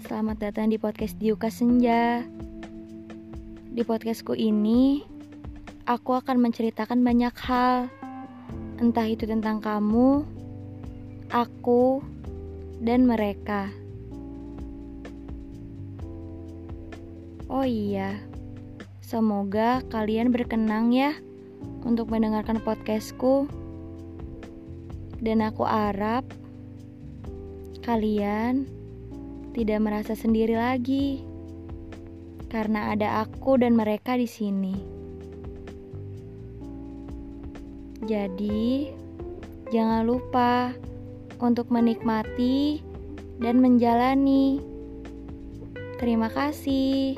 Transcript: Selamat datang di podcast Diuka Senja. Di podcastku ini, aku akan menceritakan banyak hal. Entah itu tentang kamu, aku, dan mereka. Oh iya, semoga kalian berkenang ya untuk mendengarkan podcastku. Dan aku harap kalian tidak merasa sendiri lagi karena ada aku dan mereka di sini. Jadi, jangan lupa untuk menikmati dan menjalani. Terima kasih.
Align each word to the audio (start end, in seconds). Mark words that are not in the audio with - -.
Selamat 0.00 0.40
datang 0.40 0.72
di 0.72 0.80
podcast 0.80 1.20
Diuka 1.20 1.52
Senja. 1.52 2.24
Di 3.76 3.84
podcastku 3.84 4.32
ini, 4.32 5.04
aku 5.84 6.16
akan 6.16 6.40
menceritakan 6.40 7.04
banyak 7.04 7.36
hal. 7.44 7.92
Entah 8.80 9.04
itu 9.04 9.28
tentang 9.28 9.60
kamu, 9.60 10.24
aku, 11.28 12.00
dan 12.80 13.04
mereka. 13.04 13.68
Oh 17.52 17.68
iya, 17.68 18.16
semoga 19.04 19.84
kalian 19.92 20.32
berkenang 20.32 20.96
ya 20.96 21.12
untuk 21.84 22.08
mendengarkan 22.08 22.64
podcastku. 22.64 23.44
Dan 25.20 25.44
aku 25.44 25.68
harap 25.68 26.24
kalian 27.80 28.79
tidak 29.54 29.78
merasa 29.82 30.14
sendiri 30.14 30.54
lagi 30.54 31.26
karena 32.50 32.94
ada 32.94 33.22
aku 33.22 33.58
dan 33.58 33.78
mereka 33.78 34.18
di 34.18 34.26
sini. 34.26 34.74
Jadi, 38.00 38.90
jangan 39.70 40.02
lupa 40.08 40.74
untuk 41.38 41.70
menikmati 41.70 42.82
dan 43.38 43.62
menjalani. 43.62 44.58
Terima 46.00 46.32
kasih. 46.32 47.14